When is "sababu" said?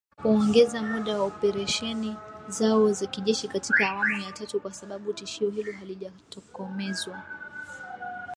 4.73-5.13